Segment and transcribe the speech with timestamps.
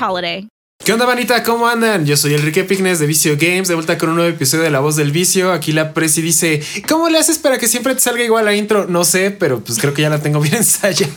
[0.00, 0.48] holiday.
[0.84, 1.42] ¿Qué onda, manita?
[1.42, 2.04] ¿Cómo andan?
[2.04, 4.80] Yo soy Enrique Pignes de Vicio Games, de vuelta con un nuevo episodio de La
[4.80, 5.52] Voz del Vicio.
[5.52, 8.86] Aquí la Presi dice, ¿cómo le haces para que siempre te salga igual la intro?
[8.86, 11.12] No sé, pero pues creo que ya la tengo bien ensayada.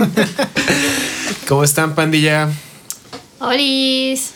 [1.47, 2.49] ¿Cómo están, pandilla?
[3.39, 4.33] ¡Holis!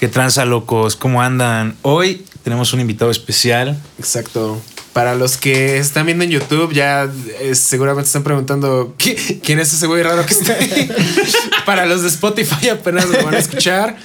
[0.00, 0.96] ¿Qué tranza, locos?
[0.96, 1.76] ¿Cómo andan?
[1.82, 3.80] Hoy tenemos un invitado especial.
[3.98, 4.60] Exacto.
[4.94, 9.72] Para los que están viendo en YouTube, ya eh, seguramente están preguntando ¿qué- quién es
[9.74, 10.88] ese güey raro que está ahí.
[11.66, 13.96] Para los de Spotify apenas lo van a escuchar.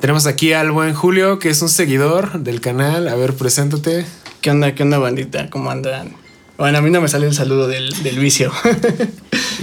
[0.00, 3.08] Tenemos aquí al buen Julio, que es un seguidor del canal.
[3.08, 4.06] A ver, preséntate.
[4.40, 5.50] ¿Qué onda, qué onda, bandita?
[5.50, 6.14] ¿Cómo andan?
[6.56, 8.52] Bueno, a mí no me sale el saludo del, del vicio.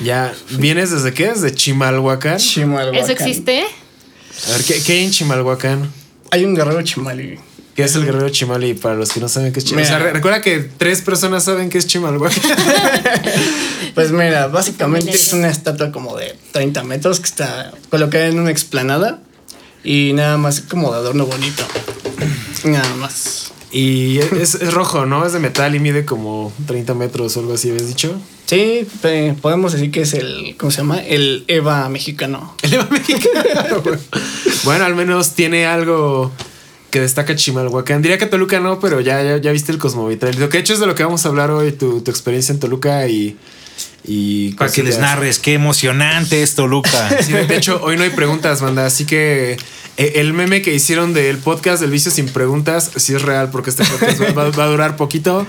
[0.04, 1.30] Ya, ¿vienes desde qué?
[1.30, 2.38] ¿Desde Chimalhuacán?
[2.38, 2.96] Chimalhuacán.
[3.02, 3.64] ¿Eso existe?
[4.48, 5.90] A ver, ¿qué, qué hay en Chimalhuacán?
[6.32, 7.40] Hay un guerrero chimal.
[7.76, 8.74] ¿Qué es el guerrero Chimali?
[8.74, 9.66] Para los que no saben qué es.
[9.72, 12.42] O sea, re- recuerda que tres personas saben qué es Chimalhuacán.
[13.94, 18.52] Pues mira, básicamente es una estatua como de 30 metros que está colocada en una
[18.52, 19.22] explanada
[19.86, 21.64] y nada más como de adorno bonito.
[22.66, 23.54] Nada más.
[23.72, 25.26] y es, es rojo, ¿no?
[25.26, 28.20] Es de metal y mide como 30 metros o algo así, ¿habías dicho?
[28.48, 28.86] Sí,
[29.42, 31.00] podemos decir que es el, ¿cómo se llama?
[31.02, 32.54] El Eva mexicano.
[32.64, 33.82] El Eva mexicano.
[34.66, 36.34] bueno, al menos tiene algo
[36.96, 38.02] que destaca Chimalhuacán.
[38.02, 40.40] Diría que Toluca no, pero ya, ya, ya viste el Cosmovitral.
[40.40, 42.54] Lo que he hecho es de lo que vamos a hablar hoy, tu, tu experiencia
[42.54, 43.36] en Toluca y.
[44.06, 47.10] y Para que les narres, qué emocionante es Toluca.
[47.22, 48.86] Sí, de hecho, hoy no hay preguntas, banda.
[48.86, 49.58] Así que
[49.98, 53.72] eh, el meme que hicieron del podcast del vicio sin preguntas sí es real, porque
[53.72, 55.46] este podcast va, va- va a durar poquito.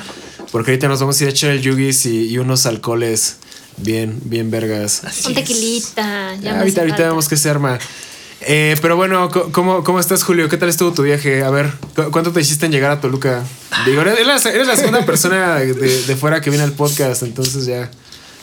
[0.50, 3.36] Porque ahorita nos vamos a ir a echar el yugis y, y unos alcoholes
[3.76, 5.02] bien, bien vergas.
[5.26, 6.34] Un tequilita.
[6.42, 7.78] Ya Ah, ahorita, ahorita vemos qué se arma.
[8.48, 10.48] Eh, pero bueno, ¿cómo, ¿cómo estás, Julio?
[10.48, 11.42] ¿Qué tal estuvo tu viaje?
[11.42, 13.42] A ver, ¿cu- ¿cuánto te hiciste en llegar a Toluca?
[13.84, 17.22] Digo, eres eres la, eres la segunda persona de, de fuera que viene al podcast,
[17.24, 17.90] entonces ya,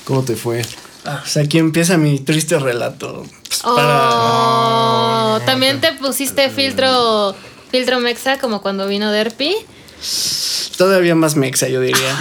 [0.03, 0.61] ¿cómo te fue?
[1.05, 3.23] Ah, pues aquí empieza mi triste relato.
[3.47, 7.33] Pues, Oh, también te pusiste filtro
[7.71, 9.55] filtro mexa como cuando vino Derpy.
[10.77, 12.17] Todavía más mexa, yo diría.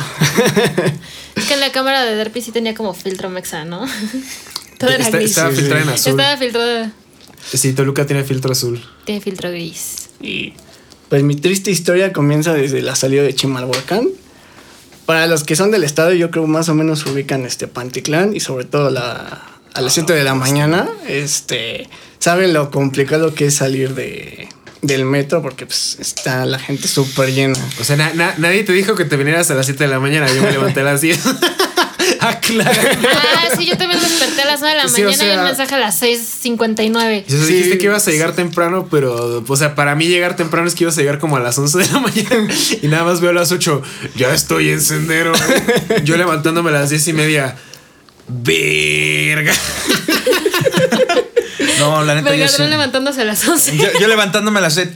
[1.34, 3.84] Es que en la cámara de Derpy sí tenía como filtro mexa, ¿no?
[4.78, 5.30] Todo era Está- gris.
[5.30, 5.88] estaba Sí, filtrada sí.
[5.88, 6.10] en azul.
[6.20, 6.90] Estaba filtrado.
[7.58, 8.82] Sí, Toluca tiene filtro azul.
[9.04, 10.08] Tiene filtro gris.
[10.20, 10.54] Y
[11.08, 14.08] pues mi triste historia comienza desde la salida de Chimalhuacán.
[15.06, 18.40] Para los que son del estado, yo creo más o menos ubican este Pantitlán y
[18.40, 19.42] sobre todo la,
[19.74, 24.48] a las 7 de la mañana, este, saben lo complicado que es salir de,
[24.80, 27.58] del metro porque pues, está la gente súper llena.
[27.80, 29.98] O sea, na- na- nadie te dijo que te vinieras a las 7 de la
[29.98, 30.32] mañana.
[30.32, 31.18] Yo me levanté a las 10.
[32.28, 32.70] Aclara.
[32.72, 35.36] Ah, sí, yo también me desperté a las 9 de la Sí, o mañana y
[35.38, 37.24] un mensaje a las 6.59.
[37.28, 37.52] Y eso Sí.
[37.54, 40.84] dijiste que ibas a llegar temprano, pero, o sea, para mí llegar temprano es que
[40.84, 42.48] ibas a llegar como a las 11 de la mañana
[42.82, 43.82] y nada más veo a las 8.
[44.16, 45.32] Ya estoy en sendero.
[46.04, 47.56] Yo levantándome a las 10 y media.
[48.28, 49.52] Verga.
[51.78, 53.76] No, la neta, yo, Vergadrón sí- levantándose a las 11.
[53.76, 54.88] yo, yo levantándome a las seis.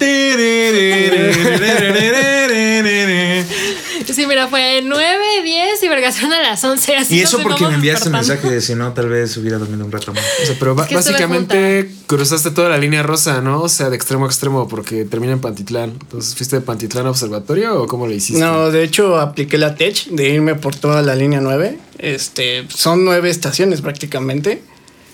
[4.17, 6.97] Sí, mira, fue 9, 10 y Vergación a las 11.
[6.97, 9.93] Así Y eso porque me enviaste mensaje de si no, tal vez hubiera dormido un
[9.93, 10.25] rato más.
[10.43, 13.63] O sea, pero Es que básicamente cruzaste toda la línea rosa, ¿no?
[13.63, 15.91] O sea, de extremo a extremo, porque termina en Pantitlán.
[15.91, 18.41] Entonces, ¿fuiste de Pantitlán a Observatorio o cómo le hiciste?
[18.41, 21.79] No, de hecho apliqué la TECH de irme por toda la línea 9.
[21.99, 24.63] Este, son nueve estaciones prácticamente.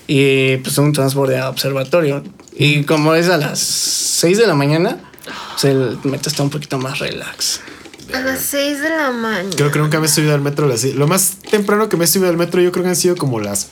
[0.06, 2.22] Y pues un transborde a observatorio.
[2.56, 4.98] Y como es a las 6 de la mañana,
[5.52, 7.60] pues el metro está un poquito más relax.
[8.14, 9.50] A las 6 de la mañana.
[9.56, 10.68] Creo que nunca me he subido al metro.
[10.94, 13.40] Lo más temprano que me he subido al metro, yo creo que han sido como
[13.40, 13.68] las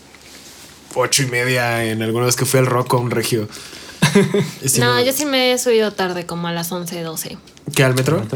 [0.95, 3.49] ocho y media en alguna vez que fui al rock a un regio.
[4.67, 7.39] Si No, yo sí me he subido tarde, como a las 11, 12.
[7.75, 8.27] ¿Qué al metro?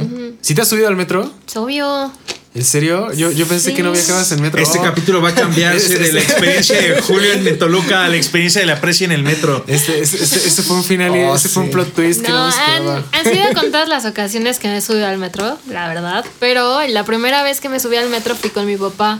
[0.41, 1.31] ¿Sí te has subido al metro?
[1.57, 2.13] Obvio.
[2.55, 3.13] ¿En serio?
[3.13, 3.75] Yo, yo pensé Sí.
[3.77, 4.63] que no viajabas en metro.
[4.63, 4.83] Este Oh.
[4.83, 8.67] capítulo va a cambiarse de la experiencia de Julio en Toluca a la experiencia de
[8.69, 9.65] la precia en el metro.
[9.67, 12.29] Este, este, este- este fue un final y Oh, ese fue un plot twist que
[12.31, 12.97] no, No, me esperaba.
[13.11, 16.25] han, han sido contadas las ocasiones que me he subido al metro, la verdad.
[16.39, 19.19] Pero la primera vez que me subí al metro fui con mi papá.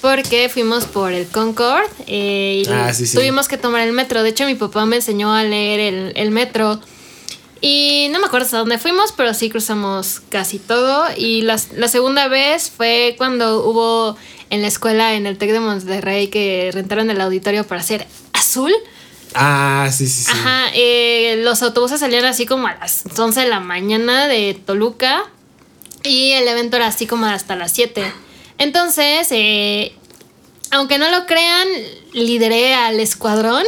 [0.00, 3.16] Porque fuimos por el Concord eh, y Ah, sí, sí.
[3.16, 4.22] tuvimos que tomar el metro.
[4.22, 6.80] De hecho, mi papá me enseñó a leer el, el metro.
[7.60, 11.06] Y no me acuerdo hasta dónde fuimos, pero sí cruzamos casi todo.
[11.16, 14.16] Y la, la segunda vez fue cuando hubo
[14.50, 18.72] en la escuela, en el TEC de Monterrey, que rentaron el auditorio para hacer azul.
[19.34, 20.30] Ah, sí, sí, sí.
[20.32, 25.24] Ajá, eh, los autobuses salían así como a las 11 de la mañana de Toluca
[26.02, 28.10] y el evento era así como hasta las 7.
[28.58, 29.92] Entonces, eh,
[30.70, 31.68] aunque no lo crean,
[32.12, 33.64] lideré al escuadrón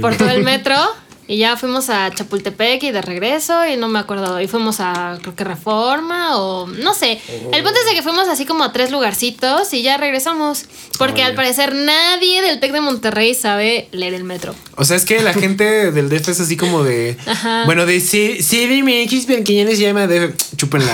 [0.00, 0.76] por todo el metro
[1.28, 5.18] y ya fuimos a Chapultepec y de regreso y no me acuerdo, y fuimos a
[5.22, 7.20] creo que Reforma o no sé.
[7.52, 10.64] El punto es de que fuimos así como a tres lugarcitos y ya regresamos
[10.98, 14.54] porque al parecer nadie del TEC de Monterrey sabe leer el metro.
[14.76, 17.16] O sea, es que la gente del DF es así como de.
[17.26, 17.64] Ajá.
[17.66, 20.34] Bueno, de C- CDMX, pero que ya les llama DF.
[20.56, 20.92] Chúpenla.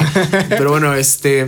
[0.51, 1.47] Pero bueno, este.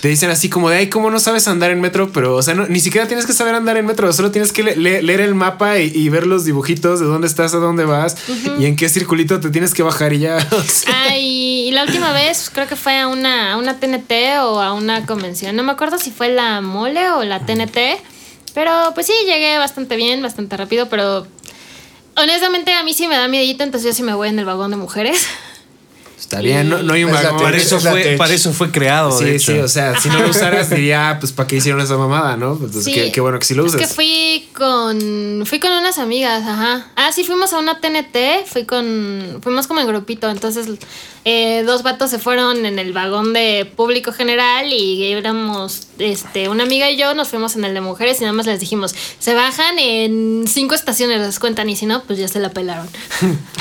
[0.00, 2.10] Te dicen así como de, ay, ¿cómo no sabes andar en metro?
[2.12, 4.12] Pero, o sea, no- ni siquiera tienes que saber andar en metro.
[4.12, 7.54] Solo tienes que le- leer el mapa y, y ver los dibujitos de dónde estás,
[7.54, 8.16] a dónde vas
[8.58, 10.36] y en qué circulito te tienes que bajar y ya.
[10.52, 10.92] o sea.
[10.94, 14.12] Ah, y, y la última vez creo que fue a una, a una TNT
[14.42, 15.56] o a una convención.
[15.56, 17.78] No me acuerdo si fue la mole o la TNT.
[18.54, 20.88] Pero pues sí, llegué bastante bien, bastante rápido.
[20.88, 21.26] Pero
[22.16, 24.70] honestamente a mí sí me da miedito, entonces yo sí me voy en el vagón
[24.70, 25.26] de mujeres.
[26.34, 27.42] Está bien, no, no hay un Es la vagón.
[27.42, 29.18] Para eso Es fue, para eso fue creado.
[29.18, 29.52] de Sí, hecho.
[29.52, 32.56] sí, o sea, si no lo usaras diría, pues ¿para qué hicieron esa mamada, no?
[32.56, 32.92] Pues Sí.
[32.92, 33.88] qué, qué bueno que sí lo Es uses.
[33.88, 36.86] que fui con fui con unas amigas, ajá.
[36.96, 40.66] Ah, sí, fuimos a una TNT, fui con fuimos como en grupito, entonces
[41.26, 46.64] eh, dos vatos se fueron en el vagón de público general y éramos este una
[46.64, 49.34] amiga y yo nos fuimos en el de mujeres y nada más les dijimos, se
[49.34, 52.88] bajan en cinco estaciones, les cuentan y si no, pues ya se la pelaron.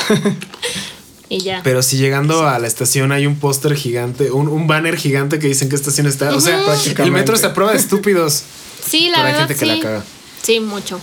[1.34, 1.62] y ya.
[1.64, 5.48] Pero si llegando a la estación hay un póster gigante, un, un banner gigante que
[5.48, 6.36] dicen qué estación está.
[6.36, 6.62] O sea,
[7.00, 8.44] el metro está a prueba de estúpidos.
[8.86, 9.80] sí, la pero hay verdad gente que la sí.
[9.82, 10.04] caga.
[10.42, 11.00] Sí, mucho.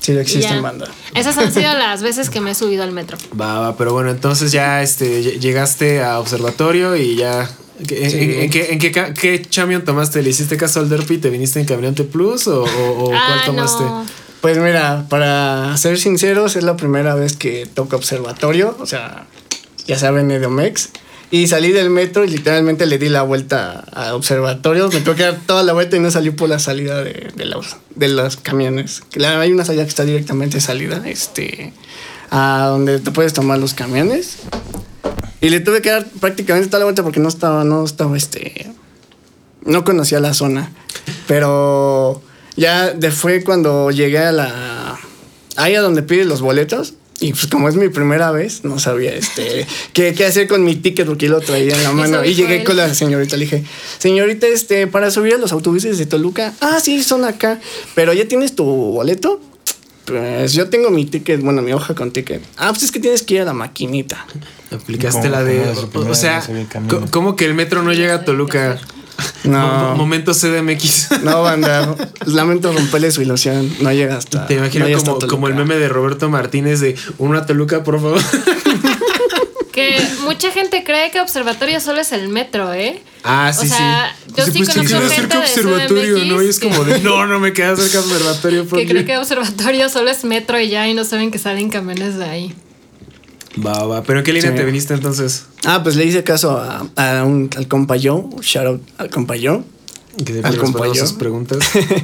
[0.00, 0.86] Sí, Y existen banda.
[1.14, 3.16] Esas han sido las veces que me he subido al metro.
[3.38, 7.50] Va, va, pero bueno, entonces ya este, ll- llegaste a observatorio y ya.
[7.78, 8.16] ¿En, Sí.
[8.18, 10.22] en- en qué, en qué, qué camión tomaste?
[10.22, 11.18] ¿Le hiciste caso al Derpy?
[11.18, 13.82] ¿Te viniste en Caminante Plus o, o- o cuál ah, tomaste?
[13.84, 14.06] no.
[14.40, 19.26] Pues mira, para ser sinceros, es la primera vez que toco observatorio, o sea,
[19.86, 20.90] ya saben, Edomex.
[21.30, 24.88] Y salí del metro y literalmente le di la vuelta a observatorio.
[24.90, 27.44] Me tuve que dar toda la vuelta y no salí por la salida de, de
[27.46, 29.02] los, de los camiones.
[29.10, 31.72] Claro, hay una salida que está directamente salida, este,
[32.30, 34.36] a donde te puedes tomar los camiones.
[35.40, 38.70] Y le tuve que dar prácticamente toda la vuelta porque no estaba, no estaba, este,
[39.64, 40.70] no conocía la zona.
[41.26, 42.22] Pero
[42.56, 44.96] ya de- fue cuando llegué a la.
[45.56, 46.94] Ahí a donde pides los boletos.
[47.18, 50.76] Y pues como es mi primera vez, no sabía este qué, qué hacer con mi
[50.76, 52.24] ticket porque lo traía en la mano.
[52.24, 52.64] Y llegué él.
[52.64, 53.64] con la señorita, le dije,
[53.98, 57.60] señorita, este, para subir a los autobuses de Toluca, ah, sí, son acá.
[57.94, 59.40] Pero ya tienes tu boleto.
[60.04, 62.40] Pues yo tengo mi ticket, bueno, mi hoja con ticket.
[62.56, 64.24] Ah, pues es que tienes que ir a la maquinita.
[64.70, 65.62] Aplicaste la de.
[65.94, 66.42] O sea,
[67.10, 68.78] ¿cómo que el metro no llega a Toluca?
[69.44, 71.20] No, Momento CDMX.
[71.22, 71.94] no, banda.
[72.26, 73.72] Lamento romperle su ilusión.
[73.80, 74.46] No llega hasta.
[74.46, 78.20] Te imagino no como, como el meme de Roberto Martínez de una Toluca, por favor.
[79.72, 83.02] Que mucha gente cree que observatorio solo es el metro, ¿eh?
[83.24, 84.32] Ah, O sí, sea, sí.
[84.34, 86.42] yo Dice, sí pues, conozco gente cerca de observatorio, CDMX ¿no?
[86.42, 88.66] Y es como de, que- no, no me queda cerca observatorio.
[88.66, 92.16] Que cree que observatorio solo es metro y ya y no saben que salen camiones
[92.16, 92.54] de ahí.
[93.64, 94.02] Va, va.
[94.02, 94.56] ¿Pero en qué línea Sí.
[94.56, 95.46] te viniste entonces?
[95.64, 99.36] Ah, pues le hice caso a, a un, al compa yo, shout out al compa
[99.36, 99.62] yo,
[100.24, 100.94] Que te Al compañero.
[101.06, 101.58] sus preguntas.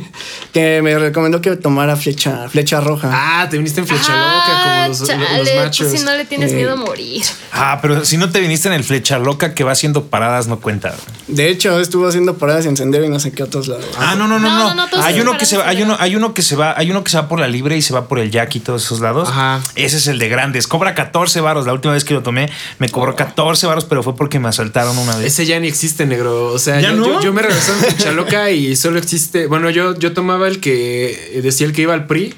[0.52, 3.08] que me recomendó que tomara flecha, flecha roja.
[3.10, 5.90] Ah, te viniste en flecha loca, como los, chale, los machos.
[5.98, 6.56] Si no le tienes Eh.
[6.56, 7.22] miedo a morir.
[7.52, 10.60] Ah, pero si no te viniste en el flecha loca que va haciendo paradas, no
[10.60, 10.94] cuenta.
[11.28, 13.86] De hecho, estuvo haciendo paradas en sendero y no sé qué otros lados.
[13.96, 14.68] Ah, no, no, no, No, no.
[14.70, 16.74] no, no, todos hay uno que se va, hay uno, hay uno que se va,
[16.76, 18.60] hay uno que se va por la libre y se va por el jack y
[18.60, 19.28] todos esos lados.
[19.28, 19.60] Ajá.
[19.76, 20.66] Ese es el de grandes.
[20.66, 21.64] Cobra 14 varos.
[21.66, 24.98] La última vez que lo tomé me cobró 14 varos, pero fue porque me asaltaron
[24.98, 25.26] una vez.
[25.28, 26.46] Ese ya ni existe, negro.
[26.52, 27.06] O sea, ¿Ya yo, no?
[27.06, 29.46] yo, yo me regresé en flecha loca y solo existe.
[29.46, 32.34] Bueno, yo, yo tomaba el que decía el que iba al PRI.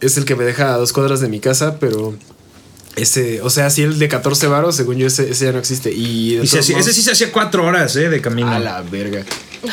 [0.00, 2.14] Es el que me deja a dos cuadras de mi casa, pero.
[2.96, 5.92] Ese, o sea, si el de 14 varos, según yo, ese, ese ya no existe.
[5.92, 8.20] Y, de Y se todos hacía- modos- ese sí se hacía cuatro horas eh, de
[8.22, 8.48] camino.
[8.50, 9.22] A la verga.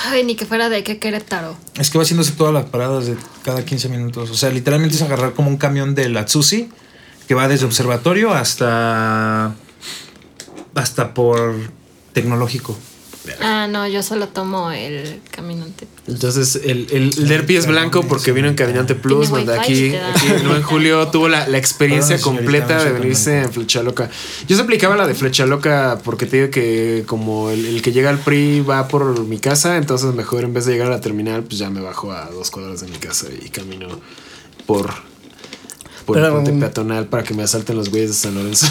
[0.10, 1.56] Ay, ni que fuera de que Querétaro.
[1.80, 4.30] Es que va haciéndose todas las paradas de cada 15 minutos.
[4.30, 6.70] O sea, literalmente es agarrar como un camión de la Tsusi
[7.28, 9.56] que va desde observatorio hasta.
[10.76, 11.56] hasta por
[12.14, 12.78] tecnológico.
[13.42, 15.88] Ah, no, yo solo tomo el caminante.
[16.08, 20.28] Entonces, el, el, el Derpy es blanco porque vino en Caminante Plus, wifi aquí, aquí
[20.28, 24.10] el buen Julio tuvo la, la experiencia Perdón, completa no de venirse en Flecha Loca.
[24.48, 27.94] Yo se aplicaba la de Flecha Loca porque te digo que como el, el que
[27.94, 31.02] llega al PRI va por mi casa, entonces mejor en vez de llegar a la
[31.02, 33.88] terminal, pues ya me bajo a dos cuadras de mi casa y camino
[34.66, 34.94] por,
[36.06, 38.68] por el puente um, peatonal para que me asalten los güeyes de San Lorenzo.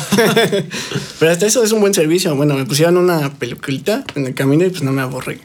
[1.19, 2.35] Pero hasta eso es un buen servicio.
[2.35, 5.41] Bueno, me pusieron una peliculita en el camino y pues no me aburrí.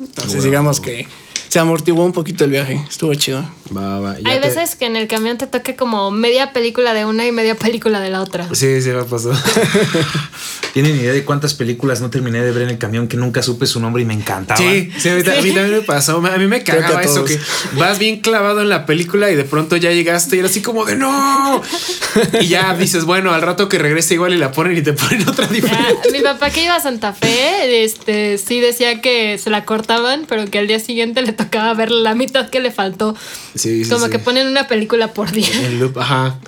[0.00, 1.06] Entonces, digamos que
[1.48, 2.84] se amortiguó un poquito el viaje.
[2.88, 3.44] Estuvo chido.
[3.76, 6.94] Va, va, ya Hay te- veces que en el camión te toque como media película
[6.94, 8.48] de una y media película de la otra.
[8.54, 9.30] Sí, sí, me pasó.
[10.72, 13.66] ¿Tienen idea de cuántas películas no terminé de ver en el camión que nunca supe
[13.66, 14.60] su nombre y me encantaba?
[14.60, 16.18] Sí, sí, a mí, a mí también me pasó.
[16.24, 17.38] A mí me que cagaba eso que
[17.76, 20.84] vas bien clavado en la película y de pronto ya llegaste y era así como
[20.84, 21.62] de no.
[22.40, 25.28] Y ya dices, bueno, al rato que regrese igual y la ponen y te ponen
[25.28, 26.10] otra diferente.
[26.12, 30.46] mi papá que iba a Santa Fe, este, sí decía que se la cortaban, pero
[30.46, 33.16] que al día siguiente le tocaba ver la mitad que le faltó.
[33.58, 34.10] Sí, sí, como sí.
[34.12, 35.48] que ponen una película por día.
[35.66, 36.38] En loop, ajá.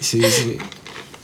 [0.00, 0.58] Sí, sí.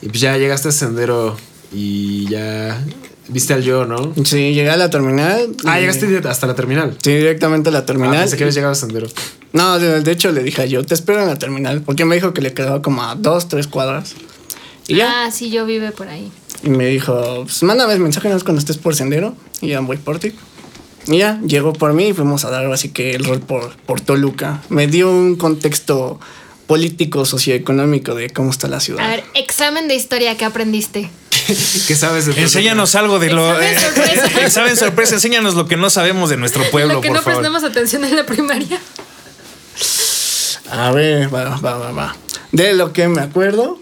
[0.03, 1.37] Y pues ya llegaste a Sendero
[1.73, 2.83] y ya
[3.29, 4.13] viste al yo, ¿no?
[4.25, 5.49] Sí, llegué a la terminal.
[5.65, 6.97] Ah, llegaste hasta la terminal.
[7.03, 8.19] Sí, directamente a la Ah, terminal.
[8.21, 9.09] pensé que habías llegado a Sendero.
[9.53, 11.83] No, de, de hecho le dije yo, te espero en la terminal.
[11.83, 14.15] Porque me dijo que le quedaba como a dos, tres cuadras.
[14.89, 15.25] Y ya.
[15.27, 16.31] Ah, sí, yo vive por ahí.
[16.65, 19.37] Y me dijo, pues mándame mensaje cuando estés por sendero.
[19.61, 20.33] Y ya voy por ti.
[21.07, 24.01] Y ya, llegó por mí y fuimos a dar así que el rol por, por
[24.01, 24.63] Toluca.
[24.69, 26.21] Me dio un contexto
[26.67, 29.05] político, socioeconómico de cómo está la ciudad.
[29.05, 31.11] A ver, examen de historia que aprendiste.
[31.87, 33.61] ¿Qué sabes de Enséñanos algo de lo.
[33.61, 34.41] Examen sorpresa.
[34.47, 37.41] Examen sorpresa, enséñanos lo que no sabemos de nuestro pueblo, Lo que por no favor.
[37.41, 38.81] prestamos atención en la primaria.
[40.71, 42.17] A ver, va, va, va, va.
[42.53, 43.79] De lo que me acuerdo,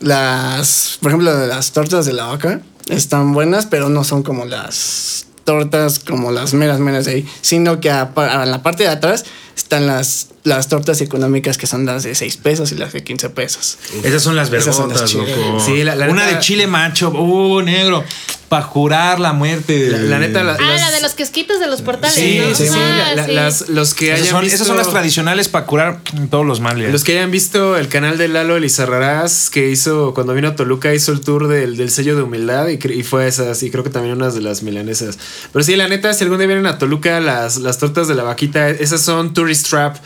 [0.00, 5.26] las, por ejemplo, las tortas de la vaca están buenas, pero no son como las
[5.44, 9.24] tortas, como las meras, meras de ahí, sino que a, a la parte de atrás
[9.56, 13.30] están las, las tortas económicas que son las de 6 pesos y las de 15
[13.30, 13.78] pesos.
[14.04, 15.60] Esas son las Esas son las vergotas, loco.
[15.64, 18.04] Sí, la- la Una neta- de chile macho, uh, negro,
[18.50, 19.88] para jurar la muerte.
[19.88, 22.54] La, la neta, la- Ah, las- la de los kiosquitos de los portales, Sí, ¿no?
[22.54, 22.74] sí, sí.
[22.78, 23.32] Ah, sí.
[23.32, 26.60] las- los que Esas hayan son, visto, esas son las tradicionales para curar todos los
[26.60, 26.92] males.
[26.92, 30.92] Los que hayan visto el canal de Lalo Elizarrarás que hizo cuando vino a Toluca,
[30.94, 34.14] hizo el tour del, del sello de humildad y fue esas, y creo que también
[34.14, 35.18] unas de las milanesas.
[35.54, 38.24] Pero sí, la neta, si algún día vienen a Toluca, las, las tortas de la
[38.24, 39.96] vaquita, esas son tourist trap.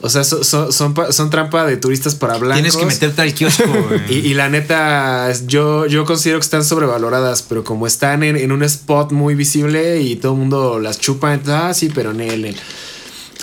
[0.00, 2.54] O sea, so- so- son, pa- son trampa de turistas para blancos.
[2.56, 3.64] Tienes que meterte al kiosco.
[4.08, 8.52] Y, y la neta, yo, yo considero que están sobrevaloradas, pero como están en, en
[8.52, 12.20] un spot muy visible y todo el mundo las chupa, entonces, ah, sí, pero en
[12.20, 12.56] él.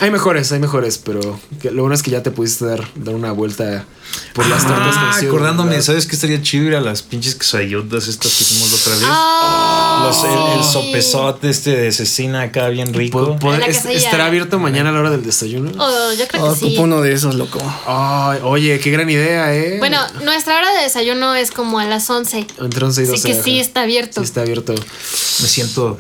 [0.02, 3.16] Hay mejores, hay mejores, pero que- lo bueno es que ya te pudiste dar, dar
[3.16, 3.86] una vuelta
[4.34, 4.94] por las tortas.
[4.98, 5.86] Ah, acordándome, ¿verdad?
[5.86, 9.04] ¿sabes qué estaría chido ir a las pinches quesadillotas estas que hicimos la otra vez?
[9.08, 10.72] Ah, Los, el, el sí.
[10.74, 13.20] sopesote este de cecina acá bien rico.
[13.20, 14.00] ¿Pod- pod- La es- quesadilla.
[14.00, 15.72] ¿Estará abierto mañana a la hora del desayuno?
[15.80, 16.76] Oh, yo creo Oh, que sí.
[16.78, 17.60] uno de esos, loco.
[17.88, 19.78] Ay, oye, qué gran idea, ¿eh?
[19.80, 22.46] Bueno, nuestra hora de desayuno es como a las 11.
[22.60, 23.20] entre 11 y 12.
[23.30, 24.20] Así que sí está abierto.
[24.20, 24.74] Sí está abierto.
[24.76, 25.98] Me siento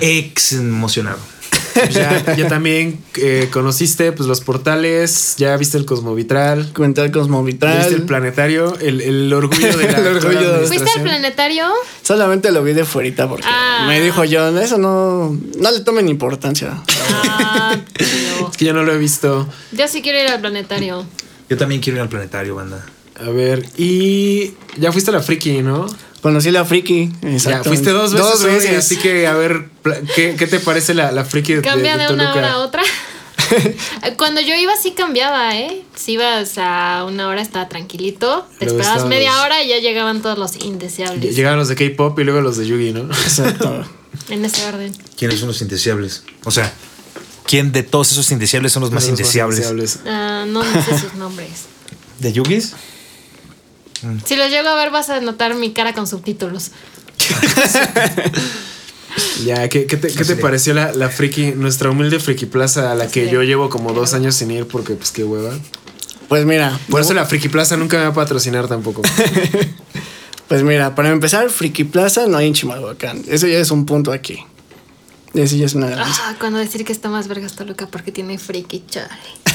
[0.00, 1.18] ex emocionado.
[1.90, 6.72] Ya, ya también eh, conociste pues, los portales, ya viste el Cosmovitral.
[6.74, 7.78] Cuenta el ¿Ya Cosmovitral.
[7.78, 8.76] ¿Viste el planetario?
[8.80, 10.66] El, el orgullo de la El orgullo.
[10.66, 11.66] ¿Fuiste al planetario?
[12.02, 13.84] Solamente lo vi de fuerita porque Ah.
[13.88, 16.82] me dijo John, eso no, no le tomen importancia.
[16.88, 17.76] Ah.
[17.98, 19.48] Es que yo no lo he visto.
[19.72, 21.04] Yo sí quiero ir al planetario.
[21.48, 22.84] Yo también quiero ir al planetario, banda.
[23.18, 25.86] A ver, y ya fuiste a la friki, ¿no?
[26.22, 27.10] Conocí la friki.
[27.22, 27.68] Ya exactamente.
[27.68, 28.26] fuiste dos veces.
[28.28, 28.76] Dos hoy, veces.
[28.78, 29.68] así que, a ver,
[30.14, 32.58] ¿qué, qué te parece la, la friki de, Cambia de, de, de una hora a
[32.58, 32.82] otra.
[34.16, 35.82] Cuando yo iba sí cambiaba, ¿eh?
[35.96, 39.78] Si ibas a una hora estaba tranquilito, te Luego esperabas media los- hora y ya
[39.78, 41.34] llegaban todos los indeseables.
[41.34, 43.04] Llegaron los de K-pop y luego los de Yugi, ¿no?
[43.12, 43.84] Exacto.
[44.28, 44.92] En ese orden.
[45.16, 46.24] ¿Quiénes son los indeseables?
[46.44, 46.72] O sea,
[47.46, 49.58] ¿quién de todos esos indeseables son los más indeseables?
[49.70, 50.00] indeseables.
[50.04, 51.48] Ah, no no sé sus nombres.
[52.18, 52.74] ¿De Yugis?
[54.24, 56.70] Si los llego a ver vas a notar mi cara con subtítulos.
[59.44, 62.92] Ya, ¿qué, qué te, qué te de- pareció la, la friki, nuestra humilde friki plaza
[62.92, 65.52] a la que yo llevo como dos años sin ir porque pues qué hueva?
[66.28, 69.02] Pues mira, Por eso la friki plaza nunca me va a patrocinar tampoco.
[70.48, 73.24] pues mira, para empezar, Friki Plaza no hay en Chimalhuacán.
[73.26, 74.38] Eso ya es un punto aquí.
[75.34, 76.00] Eso ya es una gran.
[76.08, 79.08] Ah, cuando decir que está más vergas Toluca porque tiene friki, chale.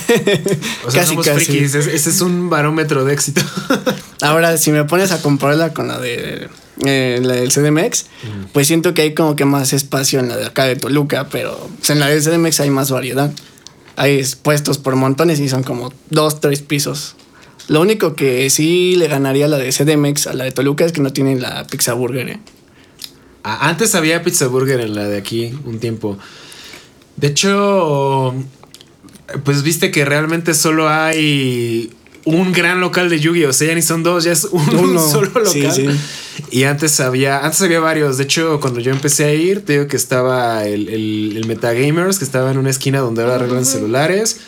[0.85, 1.45] O sea, Casi, somos casi.
[1.45, 3.41] frikis, es- ese es un barómetro de éxito.
[4.21, 6.47] Ahora, si me pones a compararla con la de
[6.85, 8.05] eh, la del CDMX,
[8.53, 11.69] pues siento que hay como que más espacio en la de acá de Toluca, pero
[11.89, 13.31] en la del CDMX hay más variedad.
[13.97, 17.15] Hay puestos por montones y son como dos, tres pisos.
[17.67, 21.01] Lo único que sí le ganaría la de CDMX a la de Toluca es que
[21.01, 22.29] no tienen la pizza burger.
[22.29, 22.39] ¿eh?
[23.45, 26.17] Antes había Pizza Burger en la de aquí un tiempo.
[27.15, 28.33] De hecho,
[29.43, 31.91] pues viste que realmente solo hay
[32.25, 33.49] un gran local de Yu-Gi-Oh!
[33.49, 34.99] O sea, ya ni son dos, ya es un, Uno.
[35.11, 35.47] solo local.
[35.47, 35.87] Sí, sí.
[36.49, 38.17] Y antes había, antes había varios.
[38.17, 42.17] De hecho, cuando yo empecé a ir, te digo que estaba el, el, el Metagamers,
[42.17, 44.39] que estaba en una esquina donde ahora arreglan celulares.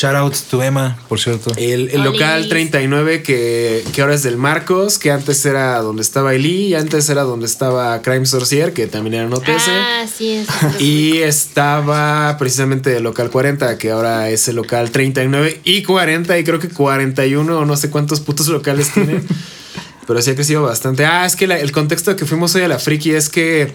[0.00, 1.50] Shout out to Emma, por cierto.
[1.56, 6.36] El, el local 39 que, que ahora es del Marcos, que antes era donde estaba
[6.36, 9.48] Eli y antes era donde estaba Crime Sorcier, que también era en OTS.
[9.68, 10.80] Ah, sí, es.
[10.80, 16.44] Y estaba precisamente el local 40, que ahora es el local 39 y 40, y
[16.44, 19.20] creo que 41 o no sé cuántos putos locales tiene.
[20.06, 21.04] Pero sí ha crecido bastante.
[21.06, 23.72] Ah, es que la- el contexto de que fuimos hoy a la Friki es que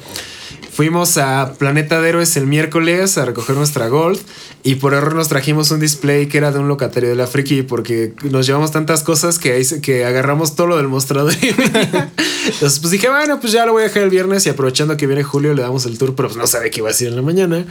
[0.73, 4.19] fuimos a Planeta de Héroes el miércoles a recoger nuestra Gold
[4.63, 7.61] y por error nos trajimos un display que era de un locatario de la Friki
[7.63, 11.33] porque nos llevamos tantas cosas que, ahí se- que agarramos todo lo del mostrador.
[11.41, 15.07] Entonces pues dije, bueno, pues ya lo voy a dejar el viernes y aprovechando que
[15.07, 17.15] viene Julio le damos el tour, pero pues no sabe que iba a ser en
[17.15, 17.65] la mañana.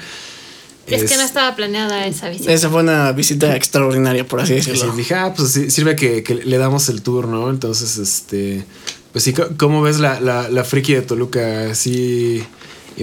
[0.86, 2.52] Es que no Es- estaba planeada esa visita.
[2.52, 4.90] Esa fue una visita extraordinaria, por así decirlo.
[4.92, 7.50] sí, dije, ah, pues sí, sirve que, que le damos el tour, ¿no?
[7.50, 8.64] Entonces, este,
[9.12, 11.70] pues sí, ¿cómo ves la, la, la friki de Toluca?
[11.70, 12.42] Así,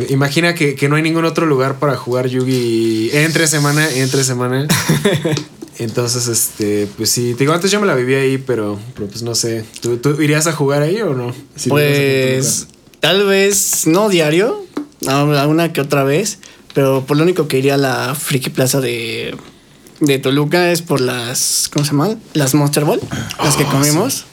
[0.10, 4.68] imagina que, que no hay ningún otro lugar para jugar Yugi entre semana, entre semana.
[5.80, 9.22] Entonces, este, pues sí, te digo, antes yo me la viví ahí, pero, pero pues
[9.24, 11.34] no sé, ¿tú, tú irías a jugar ahí o no?
[11.56, 12.68] Si Pues
[13.00, 14.66] tal vez no diario,
[15.08, 16.40] a- una que otra vez,
[16.74, 19.38] pero por lo único que iría a la Friki Plaza de,
[20.02, 22.20] de Toluca es por las, ¿cómo se llaman?
[22.34, 23.00] Las Monster Ball,
[23.42, 24.26] las que comimos.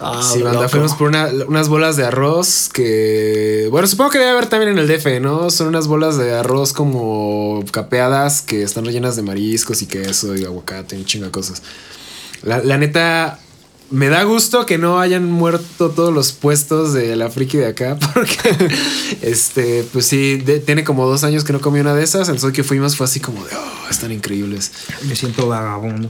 [0.00, 0.68] Ah, Sí, banda, loco.
[0.68, 3.66] fuimos por una- unas bolas de arroz que.
[3.70, 5.50] Bueno, supongo que debe haber también en el DF, ¿no?
[5.50, 10.44] Son unas bolas de arroz como capeadas que están rellenas de mariscos y queso y
[10.44, 11.62] aguacate y un chingo de cosas.
[12.42, 13.40] La, la neta,
[13.90, 17.96] me da gusto que no hayan muerto todos los puestos de la friki de acá,
[18.14, 18.70] porque
[19.22, 22.28] este, pues sí, de- tiene como dos años que no comí una de esas.
[22.28, 24.70] Entonces que fuimos fue así como de, oh, están increíbles.
[25.08, 26.08] Me siento vagabundo.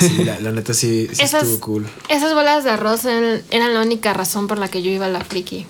[0.00, 1.86] Sí, la, la neta sí, sí Esas, estuvo cool.
[2.08, 5.10] esas bolas de arroz eran, eran la única razón por la que yo iba a
[5.10, 5.66] la friki.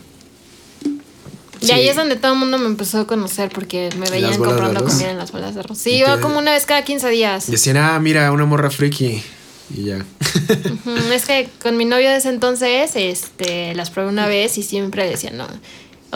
[1.60, 1.72] Y Sí.
[1.72, 4.54] ahí es donde todo el mundo me empezó a conocer porque me veían ¿Las bolas
[4.56, 5.78] de comprando comida en las bolas de arroz.
[5.78, 7.50] Sí, Y iba te- como una vez cada 15 días.
[7.50, 9.22] Decían, ah, mira, una morra friki.
[9.74, 10.04] Y ya.
[11.12, 15.08] Es que con mi novio de ese entonces, este, las probé una vez y siempre
[15.08, 15.46] decían, no.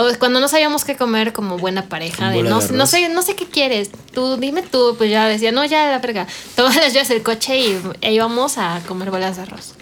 [0.03, 3.21] O cuando no sabíamos qué comer como buena pareja, de no, de no sé, no
[3.21, 6.95] sé qué quieres, tú dime tú, pues ya decía, no, ya la verga, todas las
[6.95, 9.75] llaves del coche y e íbamos a comer bolas de arroz.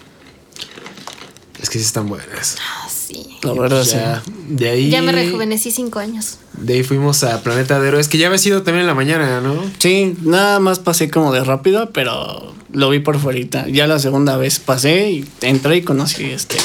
[1.61, 2.57] Es que sí están buenas.
[2.59, 3.37] Ah, sí.
[3.43, 4.31] La verdad, Ya, sí.
[4.49, 4.89] de ahí.
[4.89, 6.37] Ya me rejuvenecí cinco años.
[6.53, 9.41] De ahí fuimos a Planeta de Héroes, que ya había sido también en la mañana,
[9.41, 9.61] ¿no?
[9.79, 13.67] Sí, nada más pasé como de rápido, pero lo vi por fuera.
[13.67, 16.57] Ya la segunda vez pasé y entré y conocí este.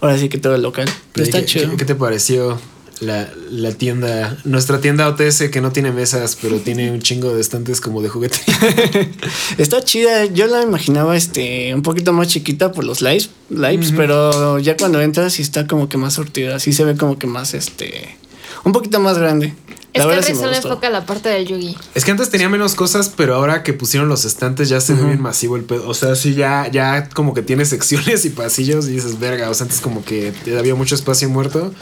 [0.00, 0.88] Ahora sí que todo el local.
[1.12, 1.76] Pero está ¿Qué, chido.
[1.76, 2.58] qué te pareció
[3.00, 4.36] la, la tienda?
[4.44, 8.08] Nuestra tienda OTS que no tiene mesas, pero tiene un chingo de estantes como de
[8.08, 8.58] juguetería.
[9.58, 14.58] Está chida, yo la imaginaba este un poquito más chiquita por los lives, lives pero
[14.58, 17.54] ya cuando entras sí está como que más surtida, sí se ve como que más
[17.54, 18.16] este
[18.64, 19.54] un poquito más grande.
[19.92, 21.76] Es que sí solo enfoca la parte del Yugi.
[21.94, 25.02] Es que antes tenía menos cosas, pero ahora que pusieron los estantes ya se ve
[25.02, 25.88] bien masivo el pedo.
[25.88, 29.50] O sea, sí, ya, ya como que tiene secciones y pasillos y dices, verga.
[29.50, 31.72] O sea, antes como que había mucho espacio muerto.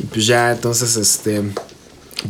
[0.00, 1.42] Y pues ya, entonces, este.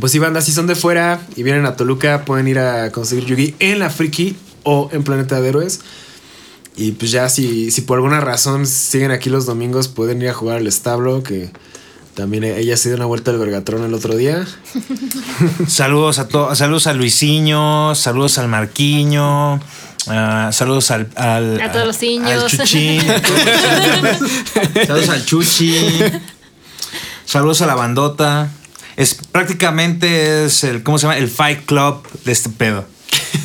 [0.01, 3.27] Pues sí, banda, si son de fuera y vienen a Toluca, pueden ir a conseguir
[3.27, 5.81] Yugi en la Friki o en Planeta de Héroes.
[6.77, 10.35] Y pues ya, si, si por alguna razón siguen aquí los domingos, pueden ir a
[10.35, 11.53] jugar al establo, que
[12.14, 14.47] también ella se dio una vuelta al Vergatrón el otro día.
[15.69, 19.61] Saludos a todos, saludos a Luisinho, saludos al Marquiño,
[20.09, 22.31] ah, saludos al, al A todos los niños.
[22.31, 23.01] al Chuchín,
[24.87, 25.75] saludos al Chuchi,
[27.25, 28.51] saludos a la bandota.
[28.97, 31.19] Es prácticamente es el ¿cómo se llama?
[31.19, 32.87] El Fight Club de este pedo.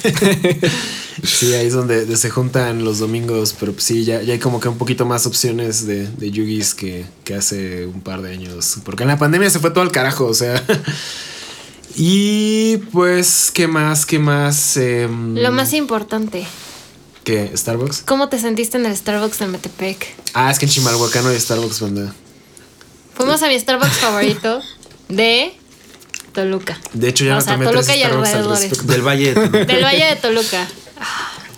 [1.24, 4.60] Sí, ahí es donde, se juntan los domingos, pero pues sí, ya, ya hay como
[4.60, 8.78] que un poquito más opciones de, de Yugis que, que hace un par de años.
[8.84, 10.63] Porque en la pandemia se fue todo al carajo, o sea.
[11.96, 14.06] Y pues, ¿qué más?
[14.06, 14.78] ¿Qué más?
[14.78, 16.46] Em, Lo más importante,
[17.24, 17.52] ¿Qué?
[17.54, 18.04] ¿Starbucks?
[18.06, 20.15] ¿cómo te sentiste en el Starbucks de Metepec?
[20.34, 22.13] Ah, es que en Chimalhuacán no hay Starbucks, banda.
[23.19, 24.62] Fuimos a mi Starbucks favorito
[25.10, 25.51] de
[26.34, 26.79] Toluca.
[26.93, 28.88] De hecho, ya O me sea, tomé Toluca tres y al alrededores.
[28.88, 29.65] Del Valle de Toluca.
[29.65, 30.67] Del Valle de Toluca.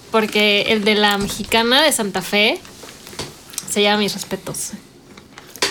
[0.10, 2.60] Porque el de la mexicana de Santa Fe
[3.71, 4.71] se llama Mis Respetos.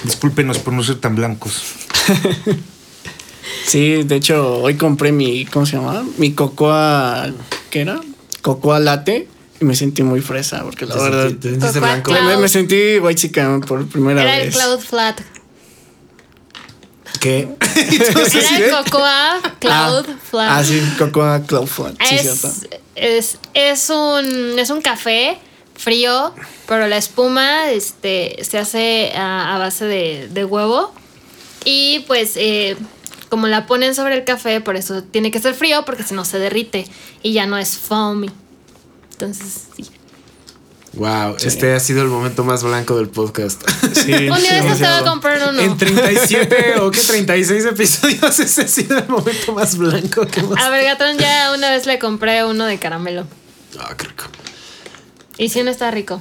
[0.04, 1.60] Discúlpenos por no ser tan blancos.
[3.66, 6.04] Sí, de hecho, hoy compré mi ¿cómo se llama?
[6.18, 7.30] Mi cocoa
[7.70, 8.00] ¿qué era?
[8.42, 9.28] Cocoa latte
[9.60, 12.10] y me sentí muy fresa porque la Te verdad sentí- te sentiste blanco.
[12.12, 14.56] Me, me sentí white chica por primera Era el vez.
[14.56, 15.20] Cloud Flat.
[17.20, 17.48] ¿Qué?
[17.76, 20.48] Era el Cocoa Cloud ah, Flat.
[20.50, 21.94] Ah, sí, Cocoa Cloud Flat.
[22.02, 22.78] Sí, es, cierto.
[22.94, 25.38] es, es un, es un café
[25.76, 26.34] frío,
[26.66, 30.92] pero la espuma este, se hace a, a base de, de huevo.
[31.64, 32.76] Y pues, eh,
[33.28, 36.24] como la ponen sobre el café, por eso tiene que ser frío, porque si no
[36.24, 36.86] se derrite
[37.22, 38.30] y ya no es foamy.
[39.12, 39.84] Entonces, sí.
[40.94, 43.62] Wow, este ha sido el momento más blanco del podcast.
[43.94, 45.60] Sí, Un día te voy a comprar uno.
[45.60, 50.58] En 37 o qué 36 episodios ese ha sido el momento más blanco que hemos.
[50.58, 53.24] A Vergatron ya una vez le compré uno de caramelo.
[53.78, 54.24] Ah, qué rico.
[55.38, 56.20] Y sí, no está rico.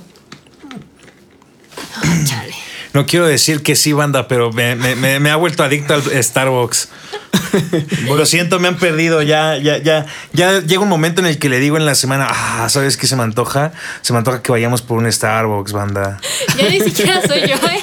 [2.26, 2.54] Chale.
[2.94, 6.24] No quiero decir que sí, banda, pero me, me- me- me ha vuelto adicto al
[6.24, 6.90] Starbucks.
[8.08, 9.22] Lo siento, me han perdido.
[9.22, 12.28] Ya, ya, ya, ya llega un momento en el que le digo en la semana,
[12.30, 13.72] ah, ¿sabes qué se me antoja?
[14.02, 16.20] Se me antoja que vayamos por un Starbucks, banda.
[16.58, 17.82] Ya ni siquiera soy yo, ¿eh?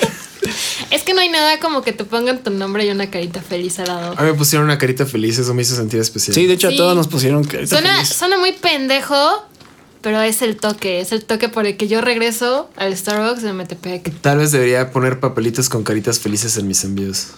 [0.91, 3.79] Es que no hay nada como que te pongan tu nombre y una carita feliz
[3.81, 4.15] al lado.
[4.17, 6.35] A mí me pusieron una carita feliz, eso me hizo sentir especial.
[6.35, 6.75] Sí, de hecho Sí.
[6.75, 8.09] a todos nos pusieron carita Suena, feliz.
[8.11, 9.45] suena muy pendejo,
[10.03, 11.01] pero es el toque.
[11.01, 14.13] Es el toque por el que yo regreso al Starbucks de Metepec.
[14.21, 17.29] Tal vez debería poner papelitos con caritas felices en mis envíos.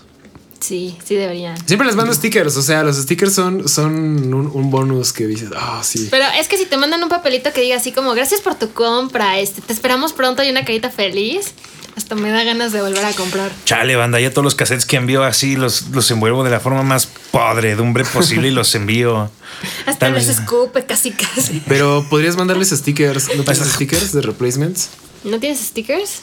[0.60, 1.56] Sí, sí deberían.
[1.66, 5.50] Siempre les mando stickers, o sea, los stickers son, son un, un bonus que dices,
[5.56, 6.08] ah, sí.
[6.10, 8.72] Pero es que si te mandan un papelito que diga así como gracias por tu
[8.72, 11.54] compra, este, te esperamos pronto y una carita feliz,
[11.96, 13.50] hasta me da ganas de volver a comprar.
[13.64, 16.82] Chale, banda, ya todos los cassettes que envío así los, los envuelvo de la forma
[16.82, 19.30] más podredumbre posible y los envío.
[19.86, 21.62] Hasta Tal les escupe casi casi.
[21.66, 23.28] Pero podrías mandarles stickers.
[23.36, 24.90] ¿No tienes stickers de replacements?
[25.24, 26.22] ¿No tienes stickers?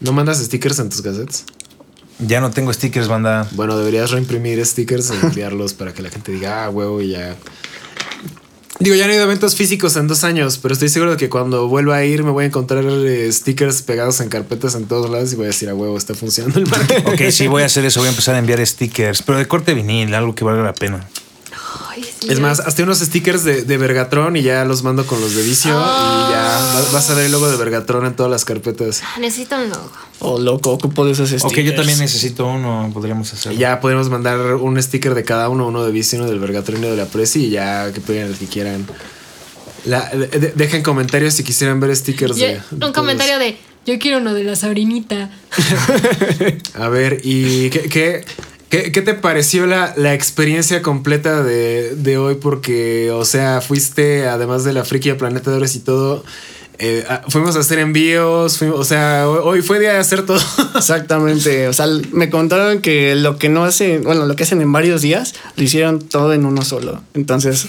[0.00, 1.44] ¿No mandas stickers en tus cassettes?
[2.18, 3.48] Ya no tengo stickers, banda.
[3.52, 7.36] Bueno, deberías reimprimir stickers e enviarlos para que la gente diga, ah, huevo, y ya.
[8.80, 11.16] Digo, ya no he ido a eventos físicos en dos años, pero estoy seguro de
[11.16, 14.86] que cuando vuelva a ir me voy a encontrar eh, stickers pegados en carpetas en
[14.86, 17.02] todos lados y voy a decir, a huevo, está funcionando el marketing.
[17.06, 17.98] Ok, sí, voy a hacer eso.
[18.00, 21.08] Voy a empezar a enviar stickers, pero de corte vinil, algo que valga la pena.
[22.20, 22.42] Sí, Es ya.
[22.42, 25.70] más, hazte unos stickers de, de Vergatron y ya los mando con los de vicio
[25.70, 29.02] y ya va- vas a ver el logo de Vergatron en todas las carpetas.
[29.04, 29.92] Ah, Necesito un logo.
[30.20, 31.52] Oh, loco, ocupo de esos stickers.
[31.52, 33.56] Ok, yo también necesito uno, podríamos hacerlo.
[33.58, 36.86] Ya podemos mandar un sticker de cada uno, uno de vicio, uno del Vergatron y
[36.86, 38.84] uno de la Presi y ya que peguen el que quieran.
[39.84, 42.92] La- de- dejen comentarios si quisieran ver stickers Yo- de, de un todos.
[42.94, 45.30] comentario de yo quiero uno de la sabrinita.
[46.74, 48.24] A ver, ¿y qué, qué,
[48.70, 52.36] qué- qué te pareció la, la experiencia completa de, de hoy?
[52.36, 56.24] Porque, o sea, fuiste, además de la friki a Planeta de Ores y todo,
[56.80, 60.24] eh, ah, fuimos a hacer envíos, fuimos- o sea, hoy, hoy fue día de hacer
[60.24, 60.38] todo.
[60.76, 64.70] Exactamente, o sea, me contaron que lo que no hacen, bueno, lo que hacen en
[64.70, 67.02] varios días, lo hicieron todo en uno solo.
[67.14, 67.66] Entonces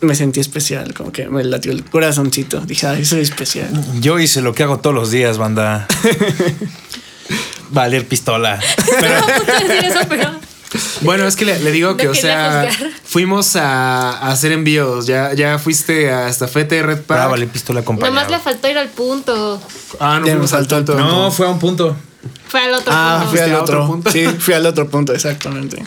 [0.00, 2.60] me sentí especial, como que me latió el corazoncito.
[2.60, 3.68] Dije, ay, soy especial.
[4.00, 5.88] Yo hice lo que hago todos los días, banda.
[7.70, 8.60] Valer pistola.
[9.00, 10.30] Pero no puedo decir eso, pero
[11.02, 12.90] Bueno, es que le, le digo que, No o sea, juzgar.
[13.04, 15.06] fuimos a, a hacer envíos.
[15.06, 17.30] Ya, ya fuiste a Estafete Red Para Pack.
[17.30, 18.14] valer pistola acompañado.
[18.14, 19.60] nomás le faltó ir al punto.
[20.00, 20.94] Ah, no fuimos al tanto.
[20.94, 21.96] No, fue a un punto.
[22.48, 23.30] Fue al otro Ah, punto.
[23.30, 24.10] fui al ¿Fuiste a otro, otro punto?
[24.10, 25.82] Sí, fui al otro punto, exactamente.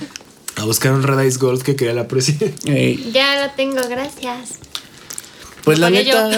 [0.55, 2.37] A buscar un Red Ice Gold que quería la presi.
[2.65, 4.59] Ey, Ya lo tengo, gracias.
[5.63, 6.29] Pues la neta,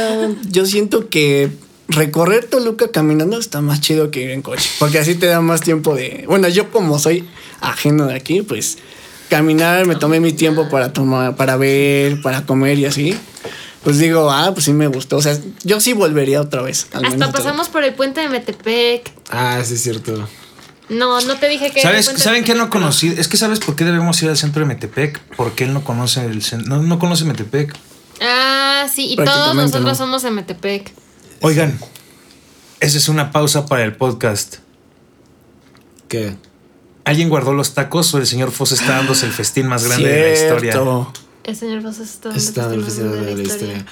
[0.50, 0.66] yo.
[0.66, 1.52] siento que
[1.92, 4.70] recorrer Toluca caminando está más chido que ir en coche.
[4.80, 6.26] Porque así te da más tiempo de.
[6.28, 7.28] Bueno, yo como soy
[7.62, 8.78] ajeno de aquí, pues
[9.30, 13.18] caminar, me tomé mi tiempo para tomar, para ver, para comer y así.
[13.84, 15.18] Pues digo, ah, pues sí me gustó.
[15.18, 16.88] O sea, yo sí volvería otra vez.
[16.94, 19.12] al Hasta pasamos por el puente de Metepec.
[19.32, 20.28] Ah, sí, es cierto.
[20.90, 21.82] No, no te dije que.
[21.82, 23.08] ¿Sabes, ¿Saben qué no conocí?
[23.18, 25.20] Es que ¿sabes por qué debemos ir al centro de Metepec?
[25.38, 27.74] Porque él no conoce el cen- no, no conoce Metepec.
[28.22, 29.96] Ah, sí, y todos nosotros no.
[29.96, 30.92] somos de Metepec.
[31.44, 31.80] Oigan,
[32.80, 34.58] esa es una pausa para el podcast.
[36.08, 36.36] ¿Qué?
[37.04, 40.22] ¿Alguien guardó los tacos o el señor Foss está dándose el festín más grande de
[40.22, 40.80] la historia?
[41.44, 43.84] El señor Foss está dando Está el testimonio festival de la historia.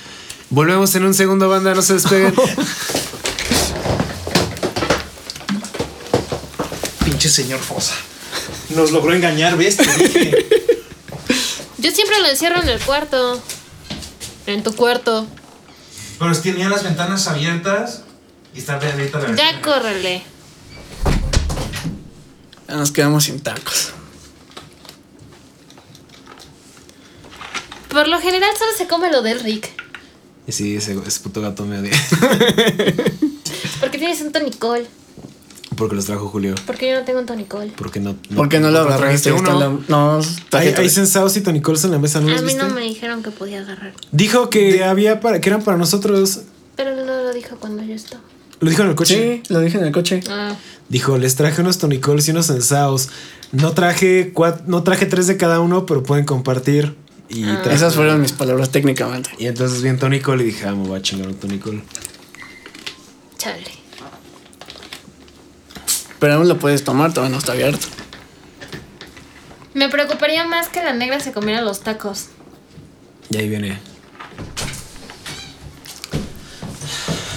[0.51, 1.73] Volvemos en un segundo, banda.
[1.73, 2.35] No se despeguen.
[7.03, 7.95] Pinche señor Fosa.
[8.75, 9.77] Nos logró engañar, ¿ves?
[9.77, 10.35] Te dije.
[11.79, 13.41] Yo siempre lo encierro en el cuarto.
[14.45, 15.25] En tu cuarto.
[16.19, 18.01] Pero tenía las ventanas abiertas
[18.53, 20.21] y está abierta la Ya córrele.
[22.67, 23.93] Ya nos quedamos sin tacos.
[27.89, 29.69] Por lo general solo se come lo del Rick.
[30.45, 31.91] Y sí, ese, ese puto gato me odia.
[33.79, 34.87] Porque tienes un tonicol.
[35.79, 36.53] Porque los trajo Julio.
[36.67, 37.71] Porque yo no tengo un tonicol.
[37.75, 38.15] Porque no.
[38.35, 39.31] ¿Por qué no lo agarraste?
[39.31, 39.51] Uno?
[39.53, 40.19] en la- No,
[40.51, 42.61] Hay, hay sensados y tonicols en la mesa, ¿no A mí viste?
[42.61, 43.93] no me dijeron que podía agarrar.
[44.11, 46.41] Dijo que había para que eran para nosotros.
[46.75, 48.21] Pero no lo dijo cuando yo estaba.
[48.59, 49.41] Lo dijo en el coche.
[49.45, 50.19] Sí, lo dije en el coche.
[50.29, 50.53] Ah,
[50.89, 53.07] Dijo, les traje unos tonicols y unos ensaos.
[53.53, 54.33] No traje
[54.67, 56.95] no traje tres de cada uno, pero pueden compartir.
[57.29, 59.29] Y, traje- Esas fueron mis palabras técnicamente.
[59.37, 61.81] y entonces vi un tonicol y dije, ah, me voy a chingar un tonicol.
[63.37, 63.78] chale.
[66.19, 67.87] Pero aún lo puedes tomar, todavía no está abierto.
[69.73, 72.27] Me preocuparía más que la negra se comiera los tacos.
[73.29, 73.79] Y ahí viene.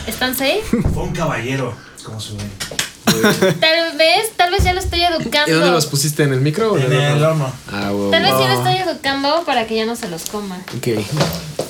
[0.06, 0.62] ¿Están safe?
[0.94, 1.74] Fue un caballero.
[2.04, 2.42] ¿Cómo se ve?
[3.60, 5.70] Tal vez, tal vez ya lo estoy ¿Y dónde educando.
[5.70, 6.22] los pusiste?
[6.22, 7.52] ¿En el micro o en En el el horno?
[7.70, 8.10] Ah, huevo.
[8.10, 10.58] Tal vez ya lo estoy educando para que ya no se los coma.
[10.76, 10.88] Ok,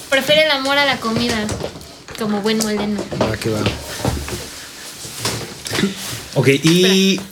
[0.08, 1.34] Prefiere el amor a la comida.
[2.18, 3.00] Como buen moleno.
[3.20, 3.60] va que va.
[6.34, 7.20] Ok, y.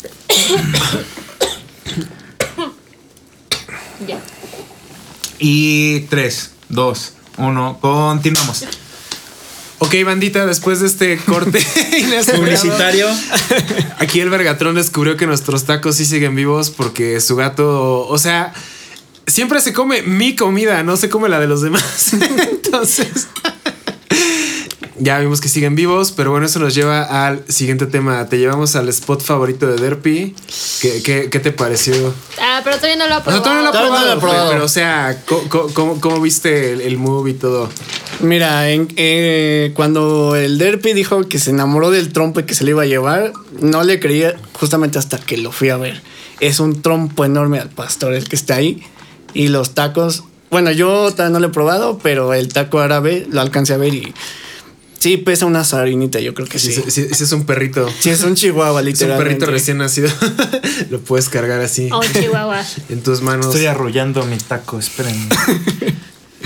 [4.06, 4.18] Ya.
[5.38, 8.64] Y 3, 2, 1, continuamos.
[9.78, 11.58] Ok, bandita, después de este corte
[12.36, 13.08] Publicitario.
[13.98, 18.52] Aquí el Vergatrón descubrió que nuestros tacos sí siguen vivos porque su gato, o sea,
[19.26, 22.12] siempre se come mi comida, no se come la de los demás.
[22.50, 23.28] Entonces,
[25.00, 28.26] ya vimos que siguen vivos, pero bueno, eso nos lleva al siguiente tema.
[28.28, 30.34] Te llevamos al spot favorito de Derpy.
[30.80, 32.14] ¿Qué, qué, qué te pareció?
[32.40, 33.42] Ah, pero todavía no lo ha O sea, probado.
[33.42, 34.50] todavía no lo he Todavía no lo he probado, probado.
[34.52, 37.68] pero o sea, ¿cómo, cómo- cómo viste el, el move y todo?
[38.20, 42.64] Mira, en- eh, cuando el Derpy dijo que se enamoró del trompo y que se
[42.64, 46.02] le iba a llevar, no le creía justamente hasta que lo fui a ver.
[46.40, 48.82] Es un trompo enorme al pastor el que está ahí.
[49.32, 53.40] Y los tacos, bueno, yo todavía no lo he probado, pero el taco árabe lo
[53.40, 54.12] alcancé a ver y
[55.00, 56.72] sí pesa una sardinita, yo creo que sí.
[56.72, 57.88] Si, es un perrito.
[57.98, 59.24] Sí, es un chihuahua, Es un literalmente.
[59.24, 60.08] perrito recién nacido.
[60.90, 62.62] lo puedes cargar así Oh, Chihuahua.
[62.88, 63.46] en tus manos.
[63.46, 65.26] Estoy arrollando mi taco, espérenme.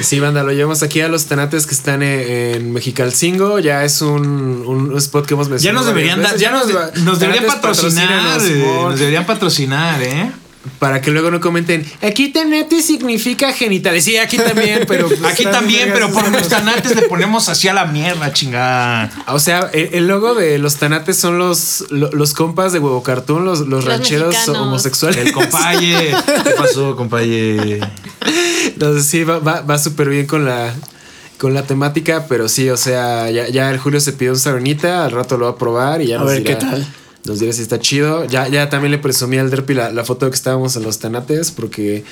[0.01, 3.61] Sí, banda, lo llevamos aquí a los tanates que están en, en Mexicalcingo.
[3.61, 5.85] Ya es un, un spot que hemos Ya mencionado.
[5.87, 6.67] nos deberían dar, ya nos,
[7.03, 8.41] nos deberían patrocinar.
[8.43, 10.33] eh, Nos deberían patrocinar, ¿eh?
[10.79, 14.05] Para que luego no comenten, aquí tanate significa genitales.
[14.05, 15.09] Sí, aquí también, pero.
[15.09, 19.11] pues, Aquí también, pero por los tanates le ponemos así a la mierda, chingada.
[19.27, 23.03] O sea, el, el logo de los tanates son los, lo- los compas de huevo
[23.03, 24.63] cartoon, los, los, Los rancheros mexicanos.
[24.63, 25.19] homosexuales.
[25.19, 26.15] El compaye.
[26.45, 27.81] ¿Qué pasó, compaye?
[28.65, 30.73] Entonces sí, va, va, va súper bien con la,
[31.39, 35.05] con la temática, pero sí, o sea, ya, ya el Julio se pidió un sabonita,
[35.05, 36.87] al rato lo va a probar y ya A nos ver dirá, qué tal.
[37.25, 38.25] Nos dirá si está chido.
[38.27, 40.99] Ya, ya también le presumí al Derpy la, la foto de que estábamos en los
[40.99, 42.05] tanates, porque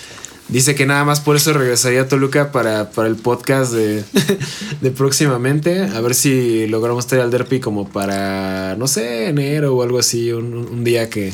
[0.48, 4.04] dice que nada más por eso regresaría a Toluca para, para el podcast de,
[4.80, 5.82] de próximamente.
[5.82, 10.32] A ver si logramos traer al Derpy como para, no sé, enero o algo así,
[10.32, 11.32] un, un- día que,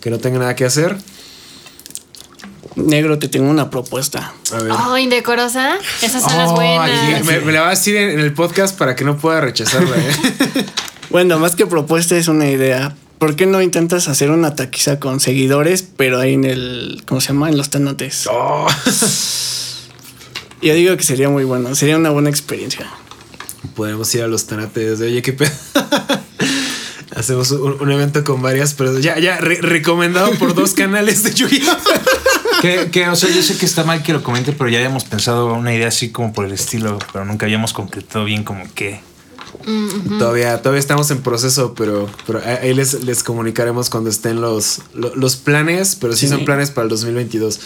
[0.00, 0.96] que no tenga nada que hacer.
[2.76, 4.32] Negro, te tengo una propuesta.
[4.52, 4.70] A ver.
[4.72, 5.76] Oh, indecorosa.
[6.02, 7.24] Esas son las Oh, buenas.
[7.24, 9.96] me, me la va a decir en, en el podcast para que no pueda rechazarla.
[9.96, 10.64] ¿eh?
[11.10, 12.94] Bueno, más que propuesta es una idea.
[13.18, 17.28] ¿Por qué no intentas hacer una taquiza con seguidores, pero ahí en el, ¿cómo se
[17.28, 17.48] llama?
[17.48, 18.28] En los tanotes.
[18.30, 18.66] Oh.
[20.62, 22.88] Yo digo que sería muy bueno, sería una buena experiencia.
[23.74, 25.50] Podemos ir a los tanates de oye, qué pedo.
[27.16, 31.34] Hacemos un, un evento con varias, pero ya, ya, re- recomendado por dos canales de
[31.34, 31.76] Yu-Gi-Oh!
[32.60, 35.04] Que, que, o sea, yo sé que está mal que lo comente, pero ya habíamos
[35.04, 38.64] pensado una idea así como por el estilo, pero nunca habíamos concretado bien como
[40.18, 45.14] Todavía, todavía estamos en proceso, pero, pero ahí les, les comunicaremos cuando estén los, lo-
[45.14, 46.28] los planes, pero sí, Sí.
[46.32, 47.60] son planes para el 2022.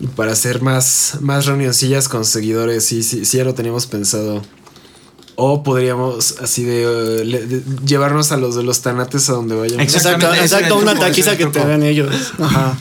[0.00, 4.42] Y para hacer más, más reunioncillas con seguidores, sí, sí, sí ya lo teníamos pensado.
[5.36, 9.54] O podríamos así de, eh, le- de llevarnos a los de los tanates a donde
[9.56, 9.82] vayamos.
[9.82, 12.14] Exactamente, Exacto, exacto una taquiza que te hagan ellos.
[12.40, 12.78] Ajá.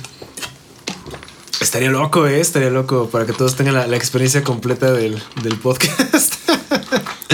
[1.60, 2.40] Estaría loco, ¿eh?
[2.42, 6.33] Estaría loco para que todos tengan la, la experiencia completa del, del podcast.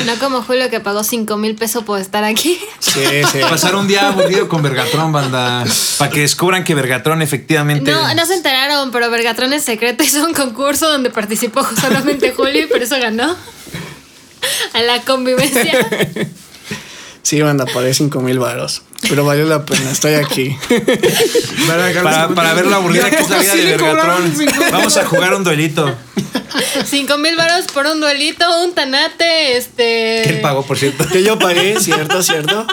[0.05, 2.59] No como Julio que pagó 5 mil pesos por estar aquí.
[2.79, 3.39] Sí, sí.
[3.41, 5.65] Pasar un día aburrido con Vergatron, banda.
[5.97, 7.91] Para que descubran que Vergatron efectivamente.
[7.91, 10.03] No, no se enteraron, pero Vergatrón es secreto.
[10.09, 13.35] Hizo un concurso donde participó solamente Julio y por eso ganó.
[14.73, 15.73] A la convivencia.
[17.21, 18.81] Sí, banda, pagué 5 mil varos.
[19.07, 20.57] Pero valió la pena, estoy aquí.
[21.67, 23.77] Para, para ver lo aburrida que es la vida de
[24.35, 25.95] mil Vamos a jugar un duelito.
[26.85, 30.21] 5 mil varos por un duelito, un tanate, este.
[30.23, 31.05] Que él pagó, por cierto.
[31.07, 32.65] Que yo pagué, cierto, cierto.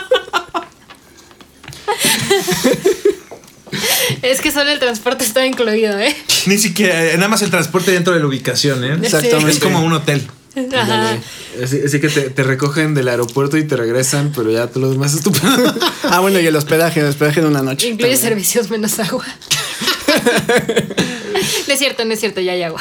[4.23, 6.15] Es que solo el transporte está incluido, ¿eh?
[6.47, 8.99] Ni siquiera, eh, nada más el transporte dentro de la ubicación, ¿eh?
[9.03, 9.51] Exactamente.
[9.51, 10.27] Es como un hotel.
[10.75, 11.19] Ajá.
[11.63, 14.91] Así, así que te, te recogen del aeropuerto y te regresan, pero ya todo lo
[14.91, 15.75] demás es estupendo.
[16.09, 17.89] Ah, bueno, y el hospedaje, el hospedaje de una noche.
[17.89, 18.31] Incluye también.
[18.31, 19.27] servicios menos agua.
[21.67, 22.81] no es cierto, no es cierto, ya hay agua.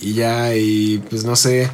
[0.00, 1.70] Y ya, y pues no sé.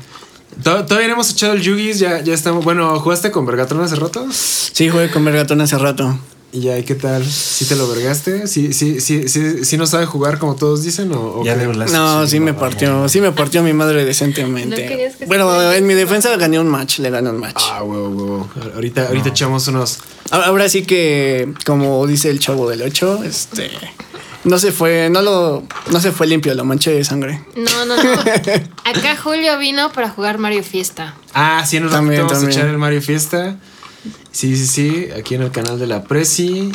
[0.63, 2.65] To- Todavía no hemos echado el Yugis, ya, ya estamos.
[2.65, 4.27] Bueno, ¿jugaste con Vergatron hace rato?
[4.33, 6.19] Sí, jugué con Vergatón hace rato.
[6.53, 7.25] ¿Y ya, ¿y qué tal?
[7.27, 8.47] ¿Sí te lo vergaste?
[8.47, 11.13] ¿Sí, sí, sí, sí, sí no sabe jugar como todos dicen?
[11.13, 11.61] ¿O, o Ya qué?
[11.61, 11.89] de verdad.
[11.93, 15.13] No, sí me partió, sí me partió mi madre decentemente.
[15.27, 17.63] Bueno, en mi defensa gané un match, le gané un match.
[17.71, 18.49] Ah, huevo, huevo.
[18.75, 19.99] Ahorita, ahorita echamos unos.
[20.31, 23.71] Ahora ahora sí que, como dice el chavo del 8, este
[24.47, 27.43] no se fue, no lo, no se fue limpio, lo manché de sangre.
[27.57, 28.13] No, no, no.
[28.85, 31.15] Acá Julio vino para jugar Mario Fiesta.
[31.35, 33.57] Ah, sí, nos También, vamos a echar el Mario Fiesta.
[34.31, 35.09] Sí, sí, sí.
[35.19, 36.71] Aquí en el canal de la Prezi.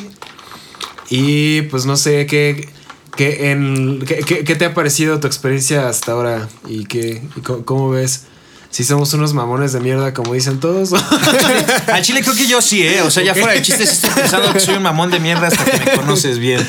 [1.09, 2.69] Y pues no sé qué.
[3.15, 6.47] ¿Qué, en, qué, qué- qué te ha parecido tu experiencia hasta ahora?
[6.67, 8.23] ¿Y, qué, y cómo, cómo ves?
[8.69, 10.93] Si somos unos mamones de mierda, como dicen todos.
[11.87, 13.01] Al chile creo que yo sí, ¿eh?
[13.01, 15.65] O sea, ya fuera de chistes, estoy pensando que soy un mamón de mierda hasta
[15.65, 16.65] que me conoces bien.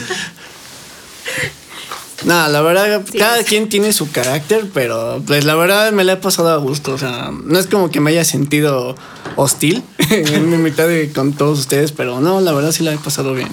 [2.24, 6.14] No, la verdad, Sí, cada quien tiene su carácter, pero pues la verdad me la
[6.14, 6.92] he pasado a gusto.
[6.92, 8.94] O sea, no es como que me haya sentido
[9.36, 12.98] hostil en mi mitad de con todos ustedes, pero no, la verdad sí la he
[12.98, 13.48] pasado bien.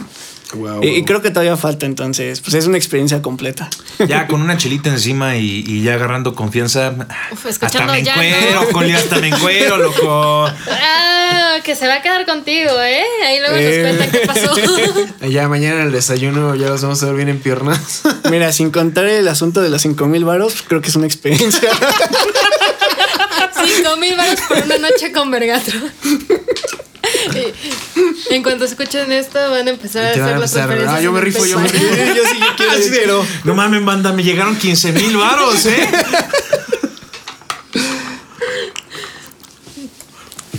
[0.81, 3.69] Y, creo que todavía falta, entonces, pues es una experiencia completa.
[4.07, 6.93] Ya con una chelita encima y, y ya agarrando confianza.
[7.31, 8.67] Uf, hasta escuchando me ya, encuero, ¿no?
[8.79, 10.45] Juli, hasta me encuero, loco.
[10.71, 13.03] Ah, que se va a quedar contigo, ¿eh?
[13.25, 13.81] Ahí luego nos Eh.
[13.81, 14.55] cuenta qué pasó.
[15.29, 18.01] Ya mañana en el desayuno ya los vamos a ver bien en piernas.
[18.31, 21.69] Mira, sin contar el asunto de los 5 mil varos, creo que es una experiencia.
[23.65, 25.79] Cinco mil baros por una noche con Vergatro.
[28.31, 31.45] En cuanto escuchen esto, van a empezar a hacer a las ah, yo me rifo,
[31.45, 31.85] yo me rifo.
[32.15, 33.25] yo sí yo quiero, quiero.
[33.43, 35.89] no mames, banda, me llegaron 15 mil varos, ¿eh?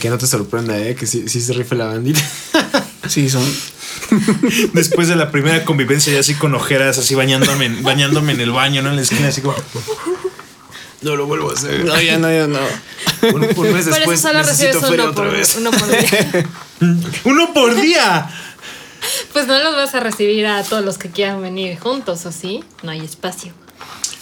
[0.01, 0.95] que no te sorprenda, ¿eh?
[0.97, 2.21] Que sí, sí se rife la bandita.
[3.07, 3.45] Sí, son.
[4.73, 8.51] Después de la primera convivencia, ya así con ojeras, así bañándome, en- bañándome en el
[8.51, 8.91] baño, ¿no?
[8.91, 9.55] En la esquina, así como.
[11.03, 11.85] No lo vuelvo a hacer.
[11.85, 12.59] No, ya no, ya no.
[13.23, 15.57] Un, un mes Por después eso solo necesito recibes feria uno otra por, vez.
[15.57, 16.47] uno por día.
[17.25, 18.31] ¡Uno por día!
[19.33, 22.63] Pues no los vas a recibir a todos los que quieran venir juntos, ¿o sí?
[22.83, 23.55] No hay espacio.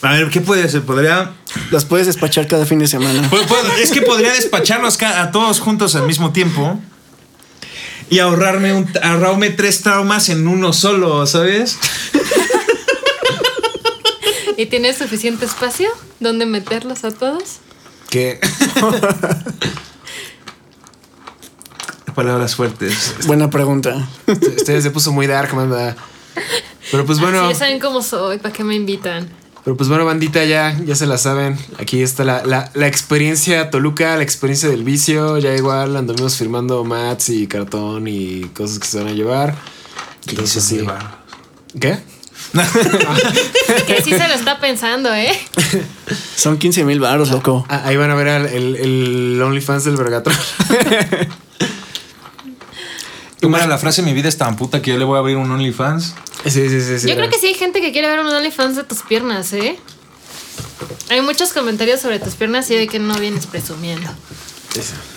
[0.02, 0.82] A ver, ¿qué puede ser?
[0.82, 1.32] Podría.
[1.72, 3.28] Los puedes despachar cada fin de semana.
[3.82, 6.78] Es que podría despacharlos a todos juntos al mismo tiempo.
[8.08, 11.76] Y ahorrarme, un, ahorrarme tres traumas en uno solo, ¿sabes?
[14.56, 17.58] ¿Y tienes suficiente espacio donde meterlos a todos?
[18.10, 18.40] Que
[22.14, 23.14] Palabras fuertes.
[23.26, 24.08] Buena pregunta.
[24.26, 25.94] ustedes se puso muy dark, manda.
[26.90, 29.28] Pero pues bueno, ya saben cómo soy, ¿para qué me invitan?
[29.68, 31.58] pero pues bueno, bandita, ya, ya se la saben.
[31.78, 35.36] Aquí está la, la, la experiencia Toluca, la experiencia del vicio.
[35.36, 39.54] Ya igual anduvimos firmando mats y cartón y cosas que se van a llevar.
[40.26, 40.80] Entonces sí.
[41.78, 41.98] ¿Qué?
[43.86, 45.30] Que sí se lo está pensando, ¿eh?
[46.36, 47.66] Son 15 mil varos, loco.
[47.68, 50.36] Ah, ahí van a ver al- el, el OnlyFans del Vergatron.
[53.42, 54.02] ¿Cómo era la frase?
[54.02, 56.14] Mi vida es tan puta que yo le voy a abrir un OnlyFans.
[56.44, 56.98] Sí, sí, sí.
[57.00, 59.52] sí Yo creo que sí hay gente que quiere ver un OnlyFans de tus piernas,
[59.52, 59.78] ¿eh?
[61.10, 64.08] Hay muchos comentarios sobre tus piernas y de que no vienes presumiendo.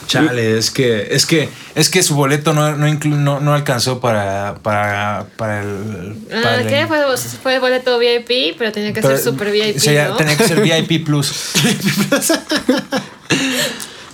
[0.07, 3.99] Chale, es que, es que, es que su boleto no, no, inclu- no, no alcanzó
[3.99, 6.15] para, para, para el.
[6.29, 6.85] para Ah, el- ¿Qué?
[6.87, 6.97] Fue,
[7.41, 10.15] fue boleto VIP, pero tenía que Pero, ser super VIP, sería- ¿no?
[10.17, 11.33] Tenía que ser VIP Plus.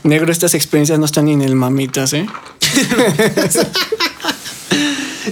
[0.03, 2.27] Negro, estas experiencias no están ni en el mamitas, ¿eh?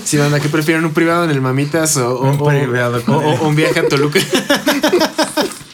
[0.04, 0.84] Sí, banda, ¿qué prefieren?
[0.86, 3.80] ¿Un privado en el Mamitas o, o- Un o- privado o- o- o un viaje
[3.80, 4.20] a Toluca?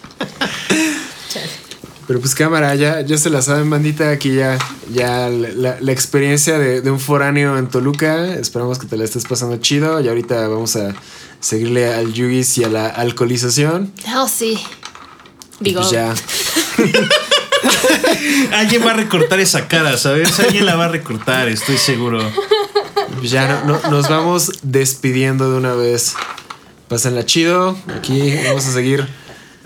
[2.07, 4.09] Pero pues cámara, ya, ya se la saben, bandita.
[4.11, 4.57] Aquí ya,
[4.91, 8.33] ya la, la experiencia de, de un foráneo en Toluca.
[8.35, 10.01] Esperamos que te la estés pasando chido.
[10.01, 10.93] Y ahorita vamos a
[11.39, 13.91] seguirle al Yugis y a la alcoholización.
[14.15, 14.59] Oh, sí.
[15.59, 16.13] Digo, pues ya.
[18.53, 20.39] Alguien va a recortar esa cara, ¿sabes?
[20.39, 22.19] Alguien la va a recortar, estoy seguro.
[23.17, 26.13] pues ya no- no- nos vamos despidiendo de una vez.
[26.87, 27.77] Pásenla chido.
[27.95, 29.07] Aquí vamos a seguir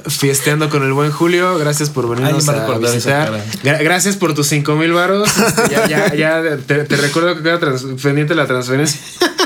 [0.08, 1.58] fiesteando con el buen Julio.
[1.58, 3.32] Gracias por venirnos va a visitar.
[3.64, 5.30] Gra- gracias por tus 5 mil varos.
[5.38, 7.60] Este, ya, ya, ya te, te recuerdo que queda
[8.02, 9.00] pendiente la transferencia.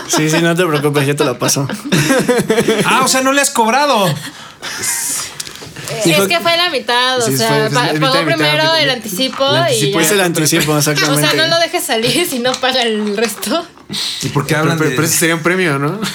[0.08, 1.68] Sí, sí, no te preocupes, ya te la paso.
[2.86, 4.08] Ah, o sea, no le has cobrado.
[4.08, 8.82] es que fue la mitad, o Sí, sea, fue- pagó mitad, primero mitad.
[8.82, 10.16] el anticipo, El anticipo y es Es ya.
[10.16, 11.28] el anticipo, O exactamente.
[11.28, 13.66] sea, no lo dejes salir si no paga el resto.
[14.22, 14.96] ¿Y por qué Pero, hablan pero- de.?
[14.96, 16.00] pero ese sería un premio, ¿no?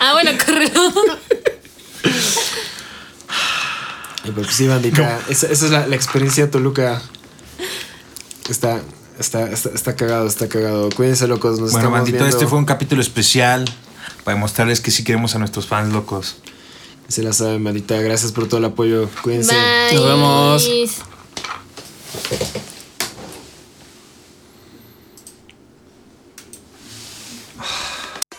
[0.00, 0.92] Ah, bueno, correo.
[4.28, 5.20] Y pues sí, bandita.
[5.28, 7.00] Esa, esa es la, la experiencia de Toluca.
[8.48, 8.80] Está,
[9.18, 10.88] está, está, está cagado, está cagado.
[10.90, 11.58] Cuídense, locos.
[11.58, 12.36] Nos Bueno, bandito, viendo.
[12.36, 13.64] este fue un capítulo especial
[14.24, 16.36] para demostrarles que sí queremos a nuestros fans locos.
[17.08, 17.96] Se la sabe, maldita.
[18.00, 19.08] Gracias por todo el apoyo.
[19.22, 19.54] Cuídense.
[19.54, 19.94] Bye.
[19.94, 21.02] Nos vemos.